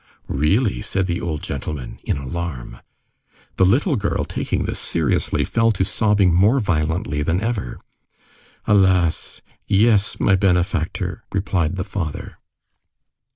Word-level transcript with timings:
"Really?" 0.27 0.81
said 0.81 1.05
the 1.05 1.21
old 1.21 1.43
gentleman, 1.43 1.99
in 2.03 2.17
alarm. 2.17 2.79
The 3.57 3.65
little 3.67 3.95
girl, 3.97 4.25
taking 4.25 4.63
this 4.65 4.79
seriously, 4.79 5.43
fell 5.45 5.69
to 5.73 5.85
sobbing 5.85 6.33
more 6.33 6.59
violently 6.59 7.21
than 7.21 7.39
ever. 7.39 7.79
"Alas! 8.65 9.43
yes, 9.67 10.19
my 10.19 10.35
benefactor!" 10.35 11.23
replied 11.31 11.75
the 11.75 11.83
father. 11.83 12.39